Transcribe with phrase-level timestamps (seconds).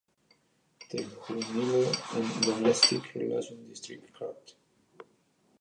[0.89, 0.97] The
[1.27, 4.55] Juvenile and Domestic Relations District Court.